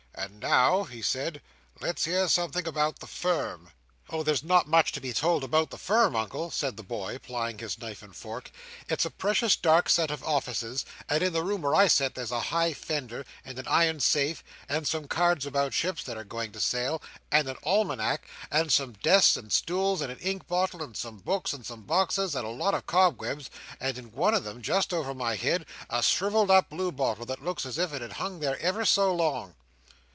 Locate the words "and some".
14.69-15.07, 18.51-18.93, 20.83-21.17, 21.51-21.81